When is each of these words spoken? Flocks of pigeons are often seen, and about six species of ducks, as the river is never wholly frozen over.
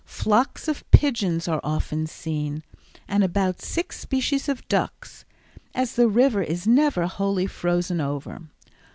Flocks 0.03 0.67
of 0.67 0.83
pigeons 0.89 1.47
are 1.47 1.61
often 1.63 2.07
seen, 2.07 2.63
and 3.07 3.23
about 3.23 3.61
six 3.61 3.99
species 3.99 4.49
of 4.49 4.67
ducks, 4.67 5.25
as 5.75 5.93
the 5.93 6.07
river 6.07 6.41
is 6.41 6.65
never 6.65 7.05
wholly 7.05 7.45
frozen 7.45 8.01
over. 8.01 8.41